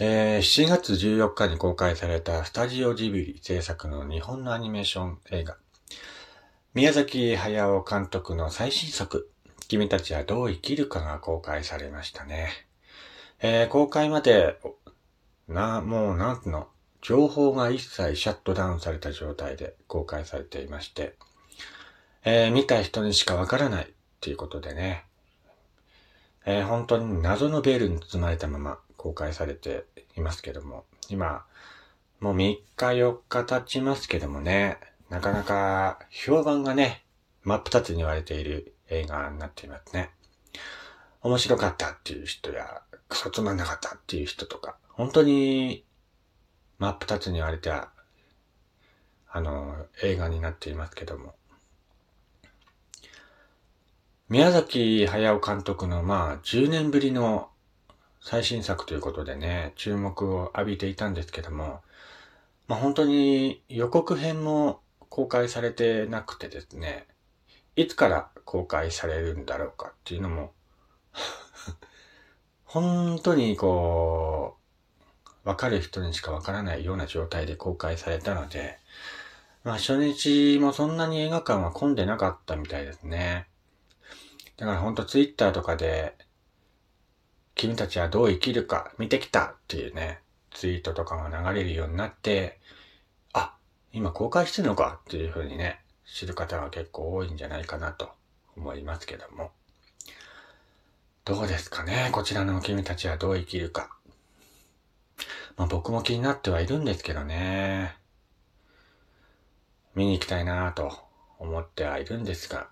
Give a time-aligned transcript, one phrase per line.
[0.00, 5.56] えー、7月14日に公開されたスタジオジブリ制作の日本のアニメーション映画、
[6.72, 9.28] 宮崎駿監督の最新作、
[9.66, 12.50] 君たちはどう生きるかが公開されましたね。
[13.40, 14.60] えー、公開まで、
[15.48, 16.68] な、もうなんつの、
[17.02, 21.16] 情報が一切シャットダウンされた状態で公開されていまして、
[22.24, 23.88] えー、見た人にしかわからないっ
[24.20, 25.06] ていうことでね、
[26.46, 29.86] えー、本当に謎のベールに包まれたまま公開されて
[30.16, 31.46] いますけども、今、
[32.20, 34.76] もう3日4日経ちますけどもね、
[35.08, 37.04] なかなか評判がね、
[37.44, 40.10] 真っ二つに言われている映画になっていますね。
[41.22, 45.84] 面白かったっていう人や、クソつまんなかったっていう人とか、本当に
[46.78, 47.92] 真っ二つに言われた、
[49.30, 51.34] あの、映画になっていますけども。
[54.28, 57.48] 宮崎駿監督のまあ10年ぶりの
[58.20, 61.80] 最新作ということでね、注目を浴びていたんですけども、
[62.66, 67.06] まあ本当に予告編も公開されてなくてですね、
[67.76, 70.52] いつから公開されるんだろうかっていうのも
[72.64, 74.56] 本当にこ
[75.44, 78.78] う、わかる人にしかわからないような状態で公開されたので、
[79.64, 83.46] まあ初日もそんなに映画館は混んでなかったみたいですね。
[84.56, 86.16] だからほんとツイッターとかで、
[87.58, 90.20] 君たちはどう生きるか見てきたっていうね、
[90.52, 92.60] ツイートとかが流れるようになって、
[93.32, 93.56] あ、
[93.92, 98.10] 今公開してるのかっていうふうにね、知る方が結構多いんじゃないかなと
[98.56, 99.50] 思いますけども。
[101.24, 103.90] どうですかねこちらの君たちはどう生きるか。
[105.56, 107.96] まあ僕も気になってはいるんですけどね。
[109.96, 110.96] 見に行きたいなぁと
[111.40, 112.68] 思ってはいるんですが、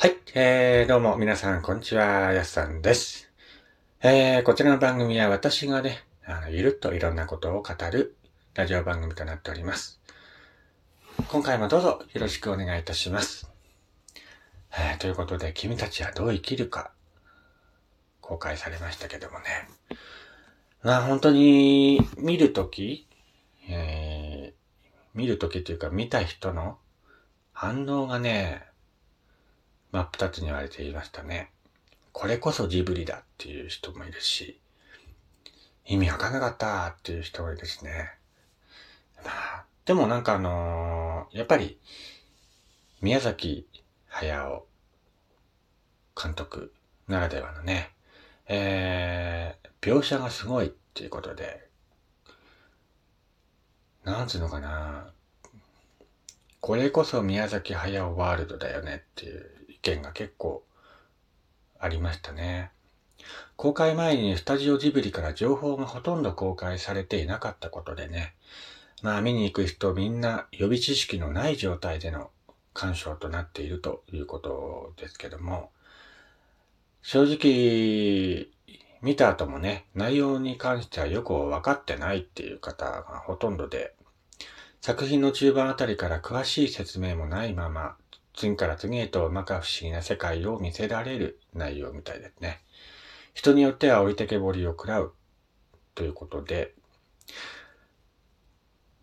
[0.00, 0.16] はい。
[0.36, 2.32] えー、どうも皆さん、こんにちは。
[2.32, 3.32] やすさんです。
[4.00, 8.14] えー、こちらの番組は私がね、あの、ゆるっといろんなことを語る
[8.54, 10.00] ラジオ番組となっております。
[11.26, 13.50] 今回もどうぞよろしくお願いいたします。
[14.70, 16.92] えー、ということで、君たちはどう生きるか、
[18.20, 19.68] 公開されましたけどもね。
[20.84, 23.08] まあ本当に、見るとき、
[23.68, 26.78] えー、見るときというか見た人の
[27.52, 28.67] 反応がね、
[29.92, 31.50] 真っ二つに言われていましたね。
[32.12, 34.58] これこそジブリだっていう人もいるし、
[35.86, 38.10] 意味わかんなかったっていう人もいるしね。
[39.24, 41.78] まあ、でもなんかあのー、やっぱり、
[43.00, 43.66] 宮崎
[44.08, 44.66] 駿
[46.20, 46.74] 監督
[47.06, 47.90] ならではのね、
[48.48, 51.68] えー、描写がすごいっていうことで、
[54.04, 55.12] なんつうのかな、
[56.60, 59.50] これこそ宮崎駿ワールドだよねっていう
[59.88, 60.62] 意見が結構
[61.78, 62.70] ありましたね。
[63.56, 68.34] 公開前にスタジオジブリから情報がほとんど公開されていなかったことでね、
[69.02, 72.30] まあ見に行く人みんな予備知識のない状態での
[72.74, 75.70] 鑑賞となっているということですけども、
[77.02, 78.48] 正直、
[79.00, 83.94] 見た後もね、内容に関してはよく分かってないっていう方がほとんどで、
[84.80, 87.96] 作品の中盤あたりから詳しい説明もないまま、
[88.38, 92.60] 次から次へと摩訶不思議な世界を見せられる内容みたいですね。
[93.34, 95.12] 人によっては置いてけぼりを食らう
[95.96, 96.72] ということで、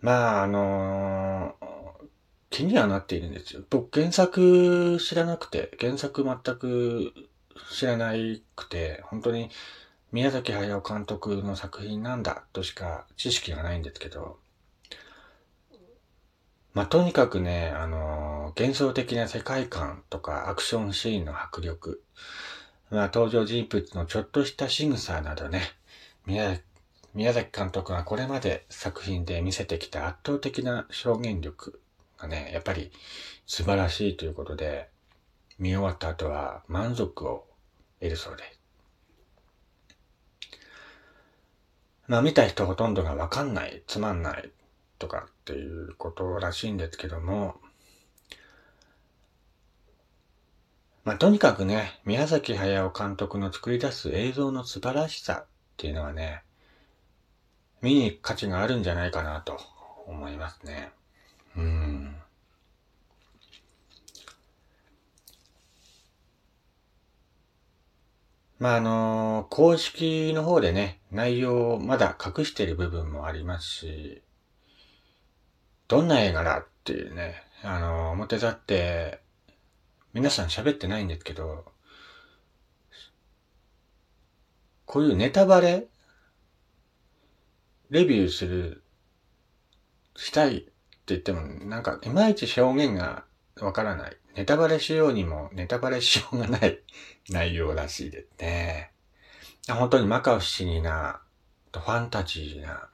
[0.00, 2.06] まあ、あのー、
[2.50, 3.64] 気にはなっているんですよ。
[3.70, 7.12] 僕原作知らなくて、原作全く
[7.72, 8.12] 知らな
[8.54, 9.50] くて、本当に
[10.12, 14.38] 宮崎駿監督の作品なんだとしか知識がないんですけど、
[16.74, 22.02] まあ、とにかくね、あのー、幻想的な世界観とかアクションシーンの迫力、
[22.90, 25.62] まあ、登場人物のちょっとした仕草などね、
[26.26, 26.58] 宮
[27.14, 31.80] 宮崎監督がこれまで作品で見せてきた圧倒的な表現力
[32.18, 32.90] がね、やっぱり
[33.46, 34.88] 素晴らしいということで、
[35.60, 37.46] 見終わった後は満足を
[38.00, 38.60] 得るそうです。
[42.08, 44.50] まあ見た人ほとんどがわかんない、つまんない
[44.98, 47.56] とかっていうことらしいんですけども、
[51.04, 55.46] まあ、とにかくね、宮崎駿監督の作り出す映像の素晴らしさっ
[55.76, 56.42] ていうのはね、
[57.82, 59.60] 見に行く価値があるんじゃないかなと
[60.06, 60.90] 思いますね。
[61.56, 62.16] うん。
[68.58, 74.22] まあ、あの、公式の方でね、内容をまだ隠している部分もありますし、
[75.94, 79.20] どんな映画だっていうね、あの、表立って、
[80.12, 81.66] 皆さん喋ってないんですけど、
[84.86, 85.86] こういうネタバレ
[87.90, 88.82] レビューする、
[90.16, 90.72] したいって
[91.06, 93.24] 言っても、なんか、いまいち表現が
[93.60, 94.16] わからない。
[94.34, 96.80] ネタバレしようにも、ネタバレしようがない
[97.30, 98.90] 内容らしいですね。
[99.68, 101.20] 本当に摩訶不思議な、
[101.72, 102.88] ファンタジーな、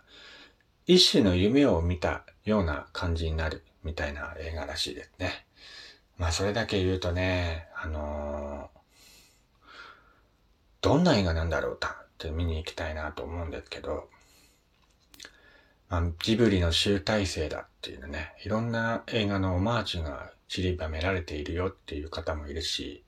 [0.92, 5.46] 一種の夢を見たような感じになるみたいな映画らしいですね。
[6.19, 9.69] まあそれだけ言うとね、あのー、
[10.81, 14.08] どんな映画なんだろうかって見に行きたいなと思うんですけど、
[15.88, 23.04] まあ、ジブリの集大成だっていうね、いろんな映画のオマージュが散りばめられているよっていう方もいるし、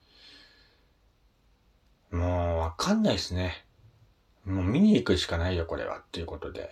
[2.11, 3.65] もうわかんないですね。
[4.45, 6.69] もう見に行くしかないよこれはっていうことで。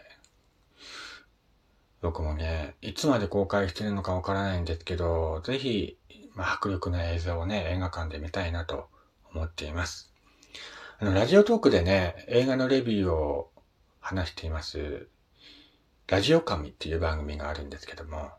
[2.01, 5.97] 僕もね、いつまで公開してるのかわからないんですけど、ぜひ、
[6.33, 8.89] まあ、迫力な映像をね、映画館で見たいなと
[9.33, 10.11] 思っています。
[10.99, 13.51] あの、ラジオトークでね、映画のレビューを
[13.99, 15.07] 話しています、
[16.07, 18.31] ラジオ神っていう番組があるんですけども、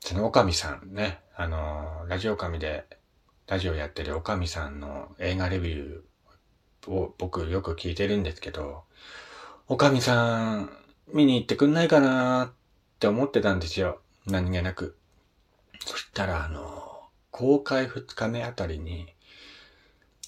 [0.00, 2.86] そのおかみさんね、あの、ラジオ神で、
[3.46, 8.84] ラジオやってるおかみさんの映画レビューを僕よく聞いてるんですけど、
[9.68, 10.79] おかみさん、
[11.12, 12.52] 見に行ってくんないかなっ
[12.98, 14.00] て思ってたんですよ。
[14.26, 14.96] 何気なく。
[15.84, 19.14] そしたら、あの、公開2日目あたりに、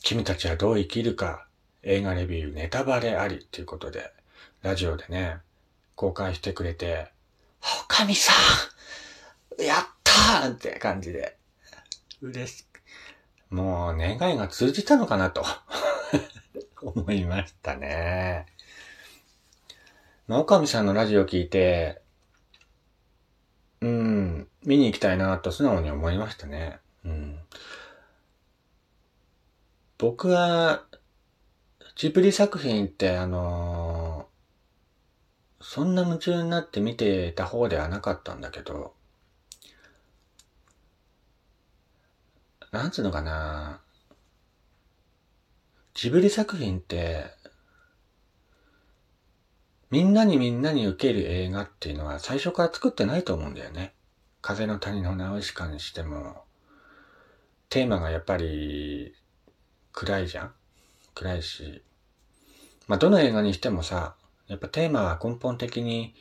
[0.03, 1.47] 君たちはどう生きるか、
[1.83, 4.13] 映画レビューネタバレありっていうことで、
[4.63, 5.37] ラジオでね、
[5.95, 7.13] 公開してくれて、
[7.85, 8.33] おかみさ
[9.59, 11.37] んやったーって感じで、
[12.21, 12.83] 嬉しく、
[13.51, 15.45] もう願いが通じたのかなと
[16.83, 18.47] 思いましたね。
[20.29, 22.01] まあ、おかみさんのラジオ聞いて、
[23.81, 26.79] うん、見に行きたいなと素直に思いましたね。
[27.05, 27.39] うん。
[29.99, 30.85] 僕は、
[31.97, 38.95] ジブリ作品ってあのー、そんな夢中になって見てた方ではなかったんだけど、
[42.71, 43.81] なんつうのかな
[45.95, 47.27] ジブリ作品って、
[49.93, 53.93] みんなにみんなに受ける映画っていうのは最初から作ってないと思うんだよね。
[54.41, 56.45] 風の谷のナウシカにしても、
[57.69, 59.15] テーマがやっぱり
[59.93, 60.53] 暗いじゃん
[61.15, 61.83] 暗いし。
[62.89, 64.17] まあ、どの映画にしてもさ、
[64.49, 66.15] やっぱテーマは根本的に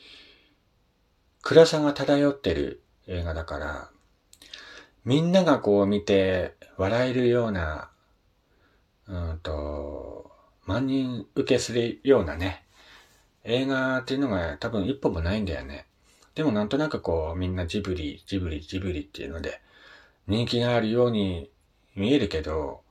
[1.42, 3.90] 暗さが漂ってる映画だから、
[5.06, 7.90] みんながこう見て笑えるような、
[9.08, 10.30] うんと、
[10.66, 12.66] 万人受けするようなね、
[13.44, 15.86] 映画っていうのが多分一歩もないんだよね。
[16.36, 19.62] でもなんとなくこうみんなジブリ、ジブリ、ジブリっていうので
[20.28, 21.52] 人気があるように
[21.96, 22.82] 見えるけど、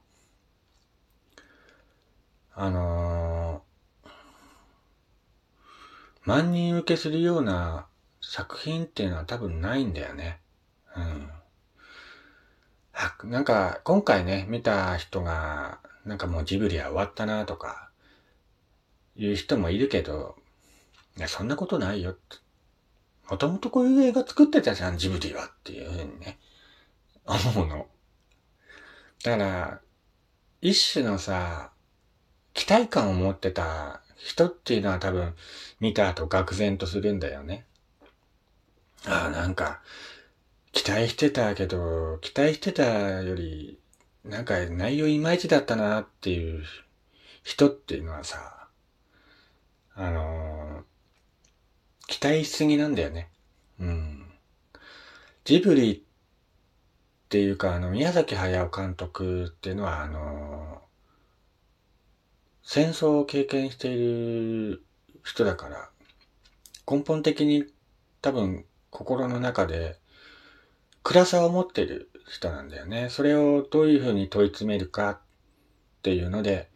[2.55, 4.09] あのー、
[6.25, 7.87] 万人受けするような
[8.21, 10.41] 作品っていうのは多分ないんだよね。
[10.97, 11.31] うん。
[13.31, 17.90] なんか今回ね、見た人が、なんかもうジブリは終わったなとか、
[19.17, 20.37] いう人もいるけど、
[21.17, 22.37] いや、そんなことないよって。
[23.29, 26.39] もともとこういう映画作ってたじゃん、ジブリはっていうふうにね、
[27.25, 27.87] 思うの。
[29.23, 29.81] だから、
[30.61, 31.71] 一種のさ、
[32.55, 35.35] 期待感を持ってた人っていうのは多分
[35.79, 37.67] 見た後愕然とするんだよね。
[39.07, 39.81] ああ、なんか、
[40.73, 42.85] 期待してたけど、期待してた
[43.23, 43.79] より、
[44.25, 46.65] なんか内容いまいちだったなっていう
[47.43, 48.60] 人っていうのはさ、
[50.01, 50.83] あの
[52.07, 53.29] 期待しすぎなんだよね。
[53.79, 54.33] うん。
[55.45, 56.01] ジブリっ
[57.29, 60.81] ていうか、あの、宮崎駿監督っていうのは、あの、
[62.63, 64.83] 戦争を経験している
[65.23, 65.91] 人だから、
[66.91, 67.67] 根本的に
[68.23, 69.99] 多分心の中で
[71.03, 73.11] 暗さを持ってる人なんだよね。
[73.11, 75.21] それをどういうふうに問い詰めるかっ
[76.01, 76.70] ていうので、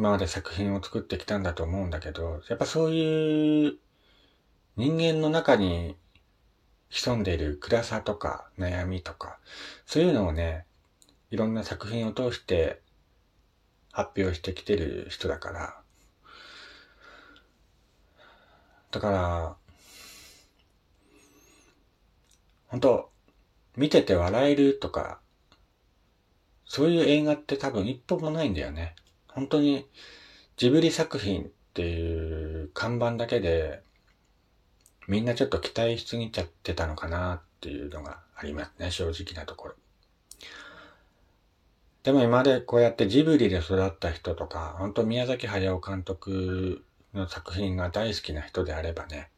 [0.00, 3.74] 今まで作品を作ってきたんだと思うんだけど、やっぱそういう
[4.78, 5.94] 人間の中に
[6.88, 9.38] 潜んでいる暗さとか悩みとか、
[9.84, 10.64] そういうのをね、
[11.30, 12.80] いろんな作品を通して
[13.92, 15.82] 発表してきてる人だから、
[18.92, 19.56] だから、
[22.68, 23.10] 本当
[23.76, 25.20] 見てて笑えるとか、
[26.64, 28.96] そういう映画って多分一本もないんだよね。
[29.34, 29.86] 本当に
[30.56, 33.82] ジブリ作品っていう看板だけで、
[35.08, 39.74] みんなちょっと期待しすぎちゃってたのかなっていうのがありますね、正直なところ。
[42.02, 49.30] でも今までこうやってジブリで育った人とか、本当宮崎駿監督の作品が大好きな人であればね、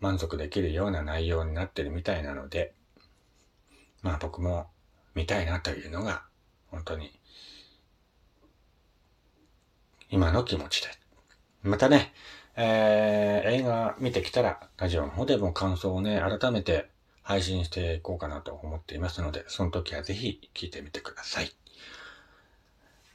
[0.00, 2.74] 満足できるような内容になってるみたいなので、
[4.02, 4.66] まあ僕も
[5.14, 6.24] 見たいなというのが、
[6.70, 7.12] 本当に、
[10.12, 10.88] 今の気持ちで。
[11.62, 12.12] またね、
[12.54, 16.90] えー、映画見てきたら、ラジオの方でも感想をね、改めて
[17.22, 21.50] 配信していこうかなと思っていますので、その時はぜひ聞いてみてください。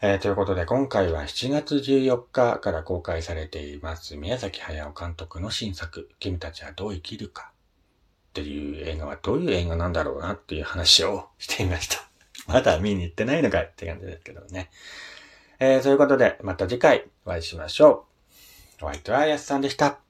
[0.01, 7.51] えー、ということで、今回は7月14日から公開されています宮崎駿監督の新作、君たちはどう生きるか
[8.29, 12.09] っていう映画はどういう映画なんだろうなっていう話をしていました。
[12.51, 14.71] まだ見に行ってないのかって感じですけどね。
[15.59, 18.05] えー、そういうことで、また次回お会いしましょ
[18.81, 18.85] う。
[18.85, 20.06] お相手はやすさんでした。